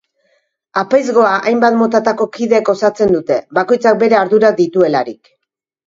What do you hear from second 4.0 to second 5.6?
bere ardurak dituelarik.